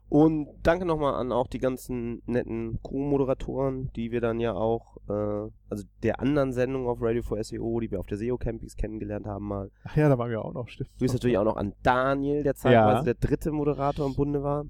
Und 0.07 0.47
danke 0.61 0.85
nochmal 0.85 1.15
an 1.15 1.31
auch 1.31 1.47
die 1.47 1.57
ganzen 1.57 2.21
netten 2.27 2.79
Crew-Moderatoren, 2.83 3.91
die 3.95 4.11
wir 4.11 4.21
dann 4.21 4.39
ja 4.39 4.53
auch, 4.53 4.97
äh, 5.09 5.49
also 5.67 5.83
der 6.03 6.19
anderen 6.19 6.53
Sendung 6.53 6.87
auf 6.87 7.01
Radio 7.01 7.23
for 7.23 7.43
SEO, 7.43 7.79
die 7.79 7.89
wir 7.89 7.99
auf 7.99 8.05
der 8.05 8.19
SEO 8.19 8.37
Campings 8.37 8.75
kennengelernt 8.75 9.25
haben 9.25 9.47
mal. 9.47 9.71
Ach 9.83 9.97
ja, 9.97 10.07
da 10.07 10.17
waren 10.19 10.29
wir 10.29 10.45
auch 10.45 10.53
noch, 10.53 10.67
stimmt. 10.69 10.91
Grüß 10.99 11.11
natürlich 11.11 11.39
auch 11.39 11.43
noch 11.43 11.57
an 11.57 11.73
Daniel, 11.81 12.43
der 12.43 12.53
zeitweise 12.53 12.97
Ja. 12.97 13.03
der 13.03 13.15
dritte 13.15 13.51
Moderator 13.51 14.05
im 14.05 14.15
Bunde 14.15 14.43
war. 14.43 14.65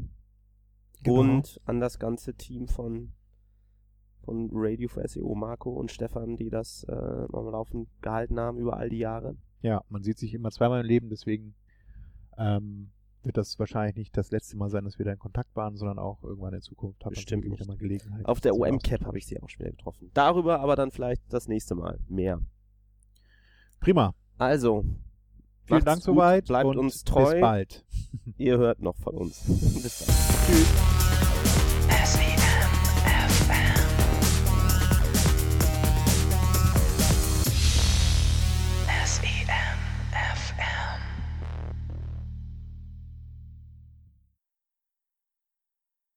Genau. 1.03 1.19
Und 1.19 1.59
an 1.65 1.81
das 1.81 1.99
ganze 1.99 2.33
Team 2.33 2.67
von, 2.69 3.11
von 4.25 4.49
Radio 4.51 4.89
for 4.89 5.07
SEO, 5.07 5.35
Marco 5.35 5.71
und 5.71 5.91
Stefan, 5.91 6.35
die 6.35 6.49
das 6.49 6.83
äh, 6.89 6.91
am 6.91 7.49
Laufen 7.49 7.87
gehalten 8.01 8.39
haben 8.39 8.57
über 8.57 8.77
all 8.77 8.89
die 8.89 8.97
Jahre. 8.97 9.35
Ja, 9.61 9.81
man 9.89 10.03
sieht 10.03 10.17
sich 10.17 10.33
immer 10.33 10.51
zweimal 10.51 10.81
im 10.81 10.85
Leben, 10.87 11.09
deswegen 11.09 11.55
ähm, 12.37 12.91
wird 13.23 13.37
das 13.37 13.57
wahrscheinlich 13.57 13.95
nicht 13.95 14.17
das 14.17 14.31
letzte 14.31 14.57
Mal 14.57 14.69
sein, 14.69 14.83
dass 14.83 14.99
wir 14.99 15.05
da 15.05 15.11
in 15.13 15.19
Kontakt 15.19 15.55
waren, 15.55 15.75
sondern 15.75 15.99
auch 15.99 16.23
irgendwann 16.23 16.53
in 16.53 16.61
Zukunft 16.61 16.99
hat 16.99 17.05
man 17.05 17.13
Bestimmt 17.15 17.47
nicht. 17.47 17.67
mal 17.67 17.77
Gelegenheit. 17.77 18.25
Auf 18.25 18.41
der 18.41 18.53
OM-Cap 18.53 18.71
auszutauschen. 18.75 19.07
habe 19.07 19.17
ich 19.17 19.25
sie 19.25 19.41
auch 19.41 19.49
schon 19.49 19.59
wieder 19.65 19.71
getroffen. 19.71 20.11
Darüber 20.13 20.59
aber 20.59 20.75
dann 20.75 20.91
vielleicht 20.91 21.21
das 21.29 21.47
nächste 21.47 21.75
Mal 21.75 21.99
mehr. 22.07 22.41
Prima. 23.79 24.13
Also, 24.37 24.83
Vielen 25.65 25.83
Dank 25.83 26.01
soweit. 26.01 26.45
Bleibt 26.45 26.75
uns 26.75 27.03
treu. 27.03 27.31
Bis 27.31 27.41
bald. 27.41 27.85
Ihr 28.37 28.57
hört 28.57 28.79
noch 28.81 28.97
von 28.97 29.15
uns. 29.15 29.43
Bis 29.47 30.05
dann. 30.05 30.15
Tschüss. 30.45 30.94